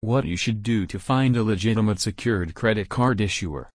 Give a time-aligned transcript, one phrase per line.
[0.00, 3.68] What you should do to find a legitimate secured credit card issuer.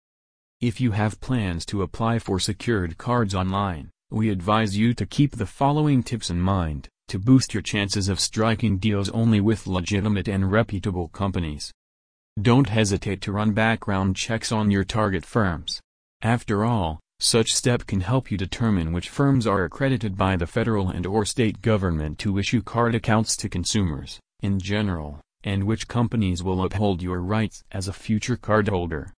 [0.62, 5.36] If you have plans to apply for secured cards online, we advise you to keep
[5.36, 10.30] the following tips in mind, to boost your chances of striking deals only with legitimate
[10.30, 11.74] and reputable companies.
[12.42, 15.82] Don't hesitate to run background checks on your target firms.
[16.22, 20.88] After all, such step can help you determine which firms are accredited by the federal
[20.88, 26.42] and or state government to issue card accounts to consumers, in general, and which companies
[26.44, 29.12] will uphold your rights as a future cardholder.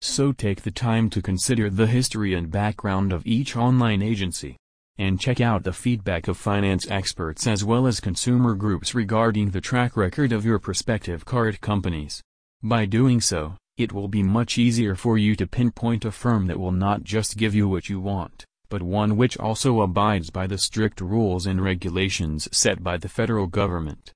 [0.00, 4.56] So take the time to consider the history and background of each online agency.
[4.98, 9.60] And check out the feedback of finance experts as well as consumer groups regarding the
[9.60, 12.22] track record of your prospective card companies.
[12.62, 16.58] By doing so, it will be much easier for you to pinpoint a firm that
[16.58, 20.56] will not just give you what you want, but one which also abides by the
[20.56, 24.12] strict rules and regulations set by the federal government.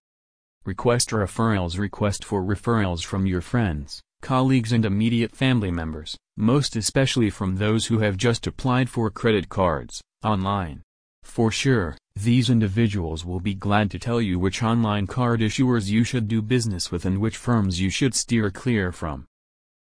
[0.67, 7.31] Request referrals Request for referrals from your friends, colleagues and immediate family members, most especially
[7.31, 10.83] from those who have just applied for credit cards, online.
[11.23, 16.05] For sure, these individuals will be glad to tell you which online card issuers you
[16.05, 19.25] should do business with and which firms you should steer clear from.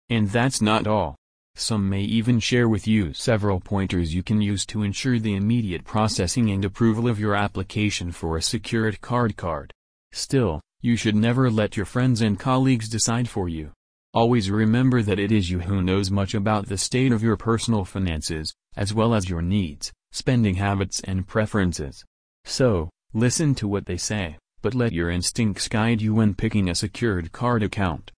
[0.08, 1.16] And that's not all.
[1.56, 5.82] Some may even share with you several pointers you can use to ensure the immediate
[5.82, 9.72] processing and approval of your application for a secured card card.
[10.12, 13.72] Still, you should never let your friends and colleagues decide for you.
[14.14, 17.84] Always remember that it is you who knows much about the state of your personal
[17.84, 22.04] finances, as well as your needs, spending habits and preferences.
[22.44, 26.74] So, listen to what they say, but let your instincts guide you when picking a
[26.74, 28.12] secured card account.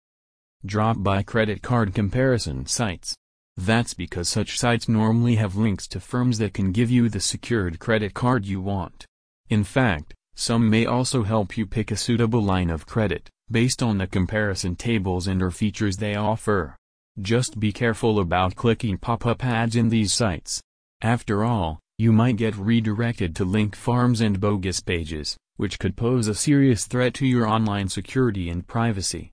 [0.65, 3.17] Drop-by credit card comparison sites.
[3.57, 7.79] That's because such sites normally have links to firms that can give you the secured
[7.79, 9.07] credit card you want.
[9.49, 13.99] In fact, some may also help you pick a suitable line of credit, based on
[13.99, 16.75] the comparison tables and or features they offer.
[17.21, 20.63] Just be careful about clicking pop-up ads in these sites.
[21.03, 26.27] After all, you might get redirected to link farms and bogus pages, which could pose
[26.27, 29.29] a serious threat to your online security and privacy.